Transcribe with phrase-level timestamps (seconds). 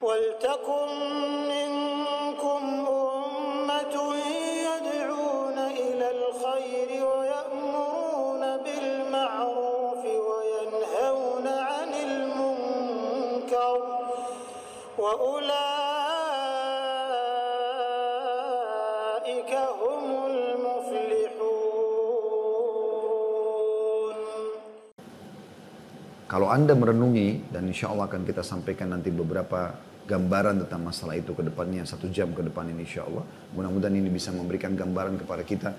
[0.00, 0.87] ولتكن
[1.51, 3.95] منكم أمة
[4.67, 13.81] يدعون إلى الخير ويأمرون بالمعروف وينهون عن المنكر
[18.21, 19.51] وأولئك
[19.81, 21.41] هم المفلحون
[26.31, 29.75] Kalau Anda merenungi, dan insya Allah akan kita sampaikan nanti beberapa
[30.09, 33.25] gambaran tentang masalah itu ke depannya, satu jam ke depan ini insya Allah.
[33.53, 35.69] Mudah-mudahan ini bisa memberikan gambaran kepada kita.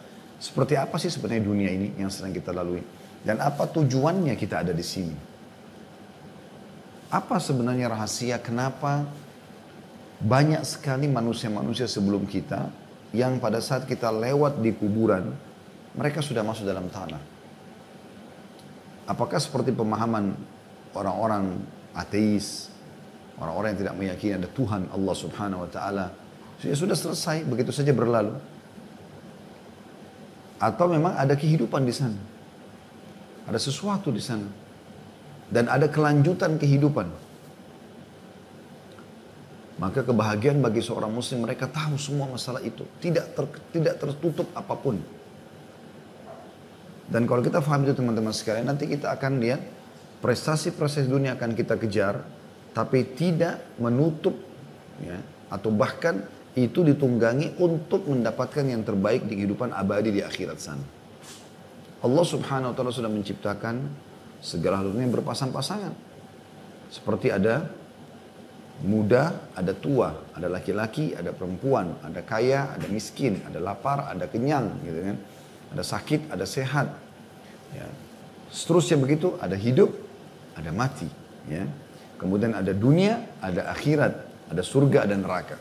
[0.43, 2.83] Seperti apa sih sebenarnya dunia ini yang sedang kita lalui.
[3.23, 5.15] Dan apa tujuannya kita ada di sini.
[7.13, 9.05] Apa sebenarnya rahasia kenapa
[10.23, 12.73] banyak sekali manusia-manusia sebelum kita
[13.13, 15.31] yang pada saat kita lewat di kuburan,
[15.93, 17.21] mereka sudah masuk dalam tanah.
[19.05, 20.33] Apakah seperti pemahaman
[20.97, 21.61] orang-orang
[21.93, 22.73] ateis,
[23.41, 26.07] orang-orang yang tidak meyakini ada Tuhan Allah Subhanahu wa taala,
[26.63, 28.39] sudah sudah selesai, begitu saja berlalu?
[30.63, 32.19] Atau memang ada kehidupan di sana?
[33.51, 34.47] Ada sesuatu di sana.
[35.51, 37.11] Dan ada kelanjutan kehidupan.
[39.83, 44.79] Maka kebahagiaan bagi seorang muslim mereka tahu semua masalah itu, tidak ter, tidak tertutup apa
[44.79, 45.03] pun.
[47.11, 49.59] Dan kalau kita paham itu teman-teman sekalian, nanti kita akan lihat
[50.23, 52.23] prestasi-prestasi dunia akan kita kejar,
[52.73, 54.37] tapi tidak menutup
[55.01, 55.21] ya,
[55.53, 60.85] atau bahkan itu ditunggangi untuk mendapatkan yang terbaik di kehidupan abadi di akhirat sana.
[62.03, 63.89] Allah subhanahu wa ta'ala sudah menciptakan
[64.43, 65.95] segala hal dunia berpasang-pasangan.
[66.93, 67.73] Seperti ada
[68.85, 74.83] muda, ada tua, ada laki-laki, ada perempuan, ada kaya, ada miskin, ada lapar, ada kenyang,
[74.83, 75.17] gitu kan.
[75.73, 76.93] Ada sakit, ada sehat.
[77.73, 77.89] Ya.
[78.53, 79.95] Seterusnya begitu, ada hidup,
[80.59, 81.09] ada mati.
[81.49, 81.65] Ya.
[82.23, 84.15] Kemudian ada dunia, ada akhirat,
[84.47, 85.59] ada surga, ada neraka.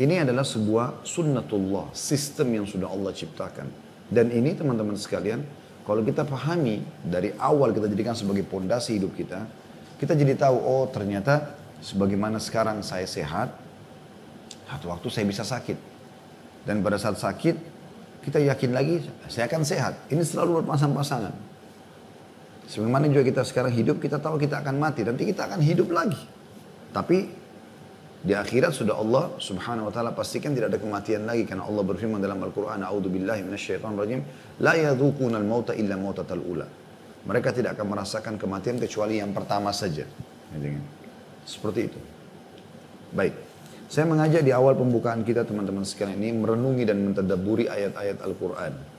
[0.00, 3.68] Ini adalah sebuah sunnatullah, sistem yang sudah Allah ciptakan.
[4.08, 5.44] Dan ini teman-teman sekalian,
[5.84, 9.44] kalau kita pahami dari awal kita jadikan sebagai pondasi hidup kita,
[10.00, 11.52] kita jadi tahu, oh ternyata
[11.84, 13.52] sebagaimana sekarang saya sehat,
[14.72, 15.76] satu waktu saya bisa sakit.
[16.64, 17.60] Dan pada saat sakit,
[18.24, 20.00] kita yakin lagi saya akan sehat.
[20.08, 21.51] Ini selalu berpasang-pasangan.
[22.72, 25.04] Sebagaimana juga kita sekarang hidup, kita tahu kita akan mati.
[25.04, 26.16] Nanti kita akan hidup lagi.
[26.88, 27.28] Tapi
[28.24, 31.44] di akhirat sudah Allah subhanahu wa ta'ala pastikan tidak ada kematian lagi.
[31.44, 34.24] Karena Allah berfirman dalam Al-Quran, A'udhu billahi minasyaitan rajim,
[34.64, 36.64] La yadhukuna al-mauta illa mautatal ula.
[37.28, 40.08] Mereka tidak akan merasakan kematian kecuali yang pertama saja.
[41.44, 42.00] Seperti itu.
[43.12, 43.36] Baik.
[43.92, 48.91] Saya mengajak di awal pembukaan kita teman-teman sekalian ini merenungi dan mentadaburi ayat-ayat Al-Quran.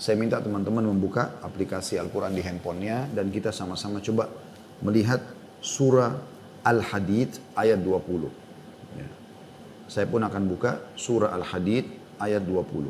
[0.00, 4.32] Saya minta teman-teman membuka aplikasi Al-Quran di handphonenya dan kita sama-sama coba
[4.80, 5.20] melihat
[5.60, 6.16] surah
[6.64, 8.96] Al-Hadid ayat 20.
[8.96, 9.08] Ya.
[9.92, 11.84] Saya pun akan buka surah Al-Hadid
[12.16, 12.88] ayat 20.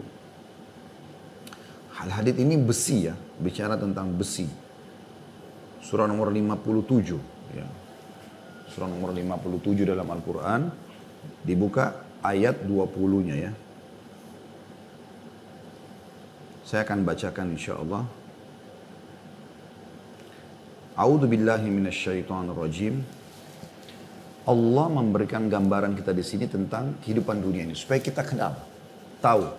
[1.99, 4.47] Al-Hadid ini besi ya, bicara tentang besi.
[5.83, 7.67] Surah nomor 57 ya.
[8.71, 10.71] Surah nomor 57 dalam Al-Quran
[11.41, 13.53] Dibuka ayat 20-nya ya.
[16.71, 18.07] Saya akan bacakan insya Allah.
[20.95, 23.03] A'udhu billahi minasyaitonir rajim.
[24.47, 28.55] Allah memberikan gambaran kita di sini tentang kehidupan dunia ini supaya kita kenal,
[29.19, 29.51] tahu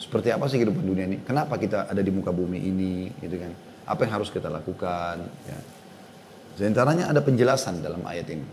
[0.00, 3.52] seperti apa sih kehidupan dunia ini, kenapa kita ada di muka bumi ini, gitu kan?
[3.84, 5.28] Apa yang harus kita lakukan?
[5.44, 5.60] Ya.
[6.56, 8.44] Di antaranya ada penjelasan dalam ayat ini.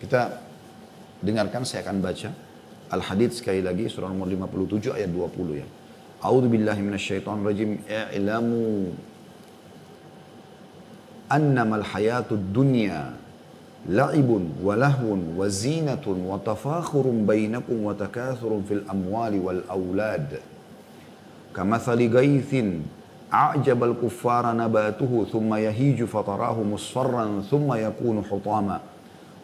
[0.00, 0.48] Kita
[1.20, 2.32] Dengarkan saya akan baca
[2.90, 5.68] Al-Hadid sekali lagi surah nomor 57 ayat 20 ya.
[6.24, 7.78] أعوذ بالله من الشيطان الرجيم.
[7.90, 8.84] اعلموا
[11.32, 13.12] أنما الحياة الدنيا
[13.88, 20.28] لعب ولهو وزينة وتفاخر بينكم وتكاثر في الأموال والأولاد.
[21.56, 22.64] كمثل غيث
[23.34, 28.80] أعجب الكفار نباته ثم يهيج فتراه مصفرا ثم يكون حطاما.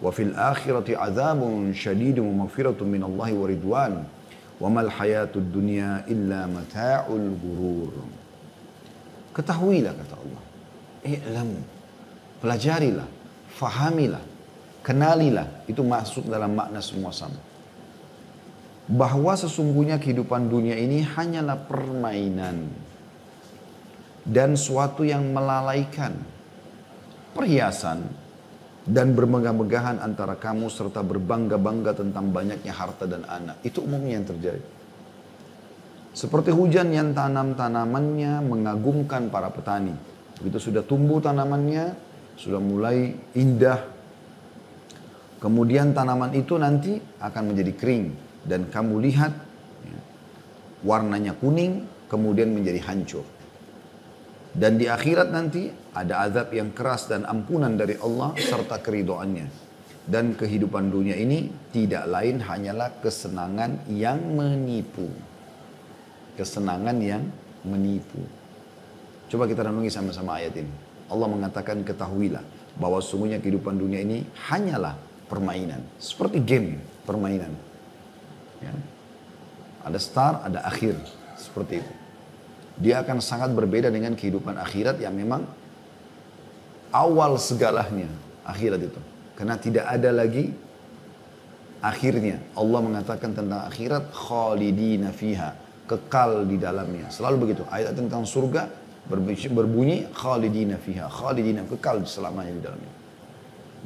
[0.02, 4.04] وفي الآخرة عذاب شديد ومغفرة من الله ورضوان.
[4.56, 7.94] Wamal hayatud dunya illa mata'ul gurur.
[9.36, 10.42] Ketahuilah kata Allah.
[11.04, 11.50] I'lam.
[12.40, 13.08] Pelajarilah,
[13.52, 14.24] fahamilah,
[14.80, 15.68] kenalilah.
[15.68, 17.36] Itu masuk dalam makna semua sama.
[18.88, 22.70] Bahwa sesungguhnya kehidupan dunia ini hanyalah permainan
[24.24, 26.16] dan suatu yang melalaikan.
[27.36, 28.08] Perhiasan,
[28.86, 33.58] dan bermegah-megahan antara kamu serta berbangga-bangga tentang banyaknya harta dan anak.
[33.66, 34.62] Itu umumnya yang terjadi.
[36.16, 39.92] Seperti hujan yang tanam-tanamannya mengagumkan para petani.
[40.40, 41.92] Begitu sudah tumbuh tanamannya,
[42.40, 43.84] sudah mulai indah.
[45.42, 48.04] Kemudian tanaman itu nanti akan menjadi kering
[48.48, 49.32] dan kamu lihat
[49.84, 49.98] ya,
[50.80, 53.26] warnanya kuning kemudian menjadi hancur.
[54.56, 59.68] Dan di akhirat nanti ada azab yang keras dan ampunan dari Allah serta keridoannya.
[60.08, 65.12] Dan kehidupan dunia ini tidak lain hanyalah kesenangan yang menipu.
[66.40, 67.28] Kesenangan yang
[67.68, 68.24] menipu.
[69.28, 70.72] Coba kita renungi sama-sama ayat ini.
[71.12, 72.40] Allah mengatakan ketahuilah
[72.80, 74.96] bahwa sungguhnya kehidupan dunia ini hanyalah
[75.28, 75.84] permainan.
[76.00, 77.52] Seperti game permainan.
[78.64, 78.72] Ya.
[79.84, 80.96] Ada start, ada akhir.
[81.36, 82.05] Seperti itu
[82.76, 85.48] dia akan sangat berbeda dengan kehidupan akhirat yang memang
[86.92, 88.08] awal segalanya
[88.44, 89.00] akhirat itu.
[89.36, 90.52] Karena tidak ada lagi
[91.80, 92.40] akhirnya.
[92.56, 95.56] Allah mengatakan tentang akhirat khalidina fiha,
[95.88, 97.08] kekal di dalamnya.
[97.12, 97.62] Selalu begitu.
[97.68, 98.68] Ayat tentang surga
[99.08, 102.92] berbunyi khalidina fiha, khalidina kekal selamanya di dalamnya.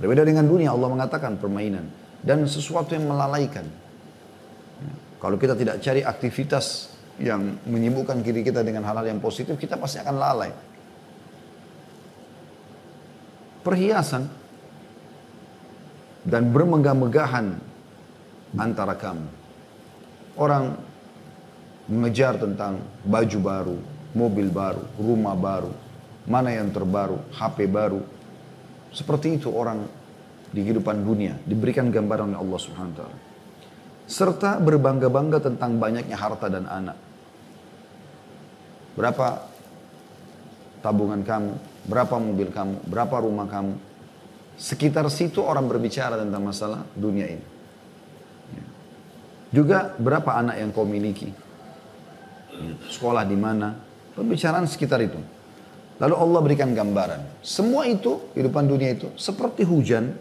[0.01, 1.85] Berbeda dengan dunia Allah mengatakan permainan
[2.25, 3.67] dan sesuatu yang melalaikan.
[5.21, 10.01] Kalau kita tidak cari aktivitas yang menyibukkan diri kita dengan hal-hal yang positif, kita pasti
[10.01, 10.51] akan lalai.
[13.61, 14.25] Perhiasan
[16.25, 17.47] dan bermegah-megahan
[18.57, 19.29] antara kamu.
[20.41, 20.81] Orang
[21.91, 23.77] mengejar tentang baju baru,
[24.17, 25.73] mobil baru, rumah baru,
[26.25, 28.01] mana yang terbaru, HP baru.
[28.91, 29.85] Seperti itu orang
[30.51, 33.19] di kehidupan dunia diberikan gambaran oleh Allah Subhanahu wa taala.
[34.11, 37.10] Serta berbangga-bangga tentang banyaknya harta dan anak.
[39.01, 39.49] Berapa
[40.85, 41.57] tabungan kamu,
[41.89, 43.81] berapa mobil kamu, berapa rumah kamu.
[44.61, 47.47] Sekitar situ orang berbicara tentang masalah dunia ini.
[48.53, 48.65] Ya.
[49.57, 51.33] Juga berapa anak yang kau miliki.
[52.93, 53.73] Sekolah di mana.
[54.13, 55.17] Pembicaraan sekitar itu.
[55.97, 57.41] Lalu Allah berikan gambaran.
[57.41, 60.13] Semua itu, kehidupan dunia itu, seperti hujan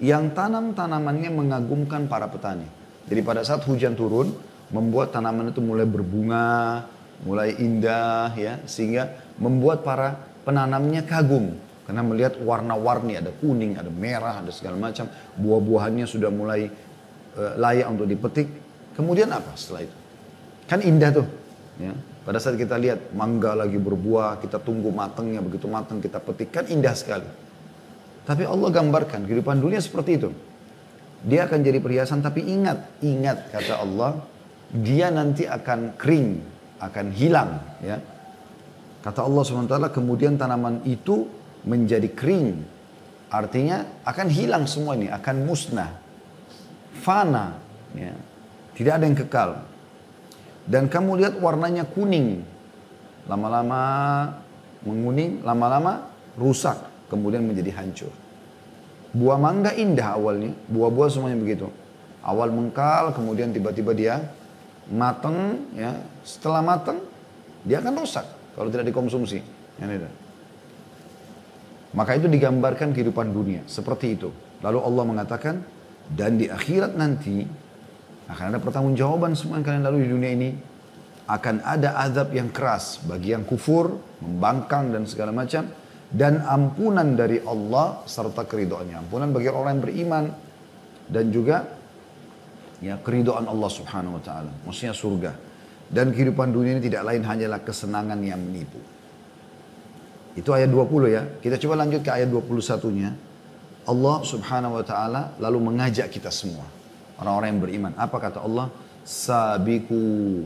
[0.00, 2.64] yang tanam-tanamannya mengagumkan para petani.
[3.12, 4.32] Jadi pada saat hujan turun,
[4.72, 6.84] membuat tanaman itu mulai berbunga,
[7.24, 14.42] mulai indah ya sehingga membuat para penanamnya kagum karena melihat warna-warni ada kuning, ada merah,
[14.42, 15.06] ada segala macam
[15.38, 16.66] buah-buahannya sudah mulai
[17.38, 18.50] uh, layak untuk dipetik.
[18.98, 19.96] Kemudian apa setelah itu?
[20.66, 21.26] Kan indah tuh.
[21.78, 21.94] Ya.
[22.26, 26.66] Pada saat kita lihat mangga lagi berbuah, kita tunggu matangnya, begitu matang kita petik, kan
[26.66, 27.30] indah sekali.
[28.26, 30.34] Tapi Allah gambarkan kehidupan dunia seperti itu.
[31.22, 34.26] Dia akan jadi perhiasan, tapi ingat, ingat kata Allah,
[34.74, 36.42] dia nanti akan kering,
[36.80, 37.96] akan hilang ya.
[39.06, 41.30] Kata Allah SWT kemudian tanaman itu
[41.62, 42.58] menjadi kering.
[43.30, 45.94] Artinya akan hilang semua ini, akan musnah.
[47.06, 47.54] Fana.
[47.94, 48.14] Ya.
[48.74, 49.62] Tidak ada yang kekal.
[50.66, 52.42] Dan kamu lihat warnanya kuning.
[53.30, 53.82] Lama-lama
[54.82, 56.74] menguning, lama-lama rusak.
[57.06, 58.10] Kemudian menjadi hancur.
[59.14, 60.50] Buah mangga indah awalnya.
[60.66, 61.70] Buah-buah semuanya begitu.
[62.26, 64.18] Awal mengkal, kemudian tiba-tiba dia
[64.90, 65.96] mateng ya.
[66.22, 67.02] Setelah mateng
[67.66, 69.38] dia akan rusak kalau tidak dikonsumsi.
[69.76, 69.86] Ya,
[71.96, 73.64] maka itu digambarkan kehidupan dunia.
[73.64, 74.28] Seperti itu.
[74.60, 75.54] Lalu Allah mengatakan
[76.12, 77.44] dan di akhirat nanti
[78.28, 80.50] akan ada pertanggungjawaban semua yang kalian lalui di dunia ini.
[81.26, 85.66] Akan ada azab yang keras bagi yang kufur, membangkang dan segala macam.
[86.06, 88.94] Dan ampunan dari Allah serta keridoannya.
[88.94, 90.24] Ampunan bagi orang yang beriman
[91.10, 91.66] dan juga
[92.80, 95.32] ya keridoan Allah Subhanahu wa taala, maksudnya surga.
[95.86, 98.82] Dan kehidupan dunia ini tidak lain hanyalah kesenangan yang menipu.
[100.34, 101.22] Itu ayat 20 ya.
[101.38, 103.10] Kita coba lanjut ke ayat 21-nya.
[103.86, 106.66] Allah Subhanahu wa taala lalu mengajak kita semua,
[107.22, 107.92] orang-orang yang beriman.
[107.94, 108.66] Apa kata Allah?
[109.06, 110.42] Sabiku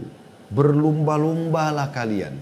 [0.53, 2.37] berlumba-lumbalah kalian.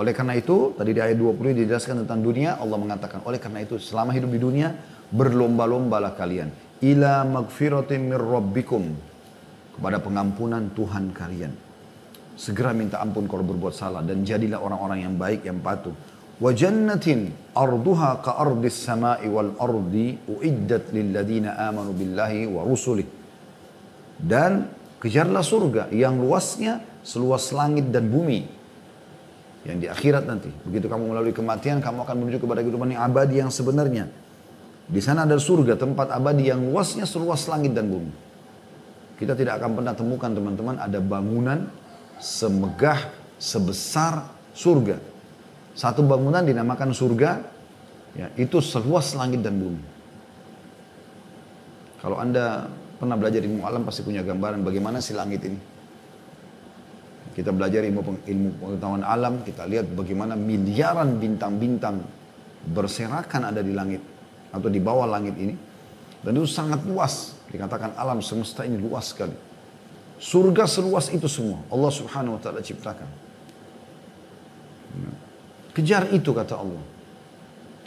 [0.00, 3.76] Oleh karena itu, tadi di ayat 20 dijelaskan tentang dunia, Allah mengatakan, oleh karena itu
[3.76, 4.72] selama hidup di dunia,
[5.12, 8.92] berlomba-lombalah kalian ila magfiratin mir rabbikum
[9.76, 11.52] kepada pengampunan Tuhan kalian.
[12.36, 15.92] Segera minta ampun kalau berbuat salah dan jadilah orang-orang yang baik yang patuh.
[16.36, 23.08] Wa jannatin arduha ka ardis sama'i wal ardi uiddat lil ladina amanu billahi wa rusulih.
[24.20, 24.68] Dan
[25.00, 28.44] kejarlah surga yang luasnya seluas langit dan bumi.
[29.64, 30.52] Yang di akhirat nanti.
[30.68, 34.06] Begitu kamu melalui kematian, kamu akan menuju kepada kehidupan yang abadi yang sebenarnya.
[34.86, 38.14] Di sana ada surga, tempat abadi yang luasnya seluas langit dan bumi.
[39.18, 41.66] Kita tidak akan pernah temukan teman-teman ada bangunan
[42.22, 45.02] semegah sebesar surga.
[45.74, 47.42] Satu bangunan dinamakan surga,
[48.14, 49.82] ya, itu seluas langit dan bumi.
[51.98, 52.70] Kalau anda
[53.02, 55.58] pernah belajar ilmu alam pasti punya gambaran bagaimana si langit ini.
[57.34, 62.00] Kita belajar ilmu, ilmu pengetahuan alam, kita lihat bagaimana miliaran bintang-bintang
[62.70, 64.15] berserakan ada di langit
[64.50, 65.54] atau di bawah langit ini
[66.26, 67.38] Dan itu sangat luas.
[67.54, 69.36] Dikatakan alam semesta ini luas sekali.
[70.18, 71.62] Surga seluas itu semua.
[71.70, 73.06] Allah subhanahu wa ta'ala ciptakan.
[75.70, 76.82] Kejar itu kata Allah.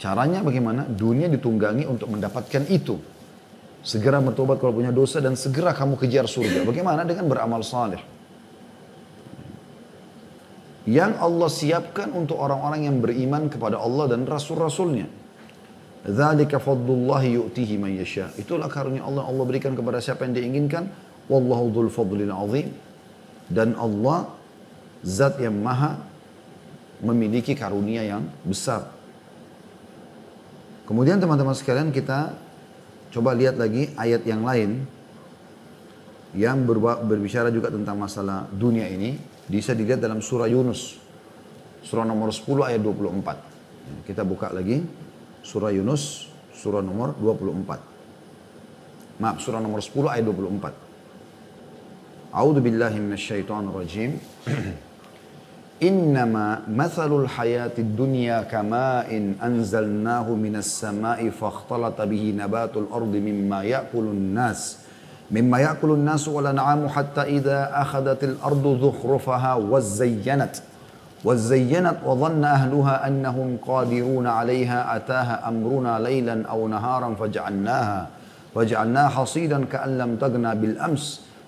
[0.00, 0.88] Caranya bagaimana?
[0.88, 2.96] Dunia ditunggangi untuk mendapatkan itu.
[3.84, 6.64] Segera bertobat kalau punya dosa dan segera kamu kejar surga.
[6.64, 7.04] Bagaimana?
[7.04, 8.00] Dengan beramal saleh.
[10.88, 15.19] Yang Allah siapkan untuk orang-orang yang beriman kepada Allah dan Rasul-Rasulnya.
[16.00, 18.32] Dzalika fadlullahi yu'tihi man yasha.
[18.40, 20.88] Itulah karunia Allah Allah berikan kepada siapa yang diinginkan.
[21.28, 22.72] Wallahu dzul fadlil azim.
[23.50, 24.32] Dan Allah
[25.04, 26.00] zat yang maha
[27.04, 28.88] memiliki karunia yang besar.
[30.88, 32.34] Kemudian teman-teman sekalian kita
[33.10, 34.86] coba lihat lagi ayat yang lain
[36.34, 39.18] yang berbicara juga tentang masalah dunia ini
[39.50, 40.94] bisa dilihat dalam surah Yunus
[41.82, 44.86] surah nomor 10 ayat 24 kita buka lagi
[45.42, 47.80] surah Yunus surah nomor 24.
[49.20, 50.72] Maaf, surah nomor 10 ayat 24.
[52.30, 54.20] A'udzu billahi minasyaitonir rajim.
[55.80, 64.80] Innama mathalul hayatid dunya kama'in anzalnahu minas sama'i fakhtalata bihi nabatul ardi mimma ya'kulun nas.
[65.30, 70.54] مما يأكل الناس والأنعام حتى إذا أخذت الأرض زخرفها وزينت
[71.25, 78.01] وزينت وظن أهلها أنهم قادرون عليها أتاها أمرنا ليلا أو نهارا فجعلناها
[78.55, 81.05] فجعلناها حصيدا كأن لم تغنى بالأمس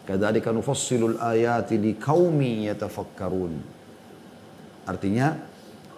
[0.10, 3.54] كذلك نفصل الآيات لقوم يتفكرون
[4.88, 5.36] Artinya,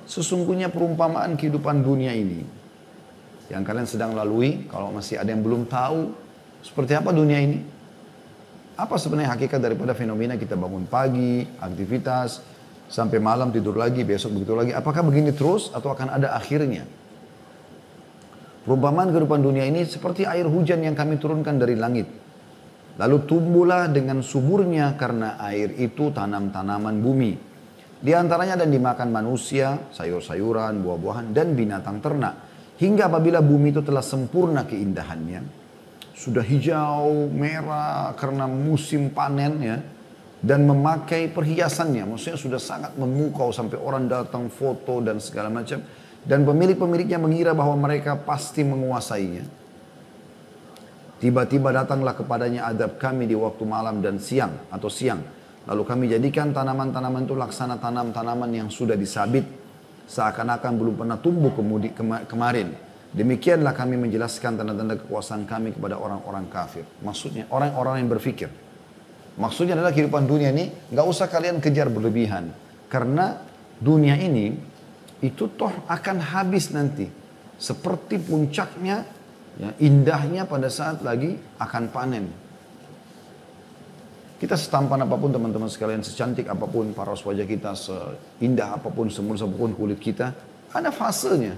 [0.09, 2.41] sesungguhnya perumpamaan kehidupan dunia ini
[3.53, 6.09] yang kalian sedang lalui, kalau masih ada yang belum tahu
[6.65, 7.61] seperti apa dunia ini,
[8.73, 12.41] apa sebenarnya hakikat daripada fenomena kita bangun pagi, aktivitas,
[12.88, 14.72] Sampai malam tidur lagi, besok begitu lagi.
[14.76, 16.84] Apakah begini terus atau akan ada akhirnya?
[18.64, 22.08] Perumpamaan kehidupan dunia ini seperti air hujan yang kami turunkan dari langit.
[22.96, 27.32] Lalu tumbuhlah dengan suburnya karena air itu tanam-tanaman bumi.
[28.04, 32.34] Di antaranya dan dimakan manusia, sayur-sayuran, buah-buahan, dan binatang ternak.
[32.80, 35.40] Hingga apabila bumi itu telah sempurna keindahannya,
[36.14, 39.76] sudah hijau, merah karena musim panen ya,
[40.44, 42.04] dan memakai perhiasannya.
[42.04, 45.80] Maksudnya sudah sangat memukau sampai orang datang foto dan segala macam.
[46.24, 49.44] Dan pemilik-pemiliknya mengira bahwa mereka pasti menguasainya.
[51.20, 55.24] Tiba-tiba datanglah kepadanya adab kami di waktu malam dan siang atau siang.
[55.64, 59.48] Lalu kami jadikan tanaman-tanaman itu laksana tanam-tanaman yang sudah disabit.
[60.04, 61.96] Seakan-akan belum pernah tumbuh kemudi,
[62.28, 62.76] kemarin.
[63.16, 66.84] Demikianlah kami menjelaskan tanda-tanda kekuasaan kami kepada orang-orang kafir.
[67.00, 68.63] Maksudnya orang-orang yang berfikir.
[69.34, 72.54] Maksudnya adalah kehidupan dunia ini nggak usah kalian kejar berlebihan.
[72.86, 73.34] Karena
[73.82, 74.54] dunia ini
[75.18, 77.10] itu toh akan habis nanti.
[77.58, 79.02] Seperti puncaknya,
[79.58, 82.26] ya, indahnya pada saat lagi akan panen.
[84.38, 89.08] Kita setampan apa pun teman-teman sekalian, secantik apa pun paras wajah kita, seindah apa pun,
[89.08, 90.34] semulus apa pun kulit kita,
[90.74, 91.54] ada fasenya.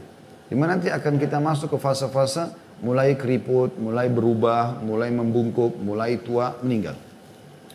[0.47, 2.52] Di mana nanti akan kita masuk ke fase-fase
[2.85, 6.95] mulai keriput, mulai berubah, mulai membungkuk, mulai tua, meninggal.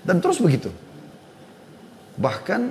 [0.01, 0.73] Dan terus begitu.
[2.17, 2.61] Bahkan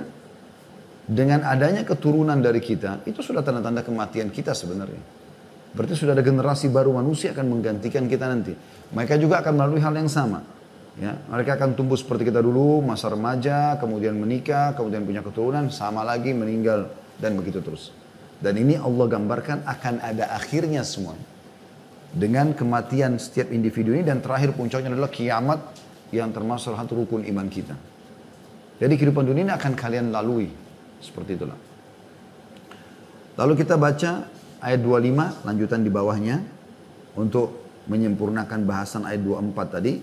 [1.11, 5.01] dengan adanya keturunan dari kita, itu sudah tanda-tanda kematian kita sebenarnya.
[5.71, 8.51] Berarti sudah ada generasi baru manusia akan menggantikan kita nanti.
[8.91, 10.43] Mereka juga akan melalui hal yang sama.
[10.99, 16.03] Ya, mereka akan tumbuh seperti kita dulu, masa remaja, kemudian menikah, kemudian punya keturunan, sama
[16.03, 17.95] lagi meninggal, dan begitu terus.
[18.43, 21.15] Dan ini Allah gambarkan akan ada akhirnya semua.
[22.11, 25.59] Dengan kematian setiap individu ini dan terakhir puncaknya adalah kiamat
[26.11, 27.75] yang termasuk satu rukun iman kita.
[28.77, 30.49] Jadi kehidupan dunia ini akan kalian lalui.
[31.01, 31.57] Seperti itulah.
[33.39, 34.27] Lalu kita baca
[34.61, 36.37] ayat 25 lanjutan di bawahnya
[37.17, 39.93] untuk menyempurnakan bahasan ayat 24 tadi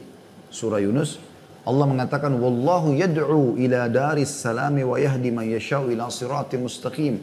[0.50, 1.20] surah Yunus
[1.62, 7.20] Allah mengatakan wallahu yad'u ila daris salami wa yahdi man yasha'u ila sirati mustaqim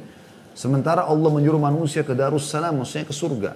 [0.55, 3.51] sementara Allah menyuruh manusia ke darus salam maksudnya ke surga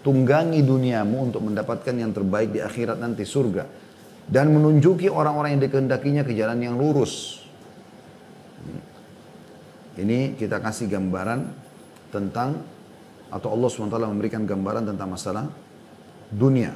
[0.00, 3.66] tunggangi duniamu untuk mendapatkan yang terbaik di akhirat nanti surga
[4.28, 7.40] dan menunjuki orang-orang yang dikehendakinya ke jalan yang lurus.
[9.98, 11.48] Ini kita kasih gambaran
[12.14, 12.62] tentang
[13.28, 15.44] atau Allah SWT memberikan gambaran tentang masalah
[16.30, 16.72] dunia.